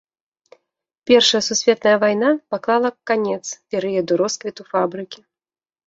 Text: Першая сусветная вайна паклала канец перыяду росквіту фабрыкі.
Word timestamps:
Першая 1.11 1.41
сусветная 1.49 1.95
вайна 2.05 2.29
паклала 2.55 2.89
канец 3.13 3.41
перыяду 3.69 4.13
росквіту 4.27 4.61
фабрыкі. 4.77 5.19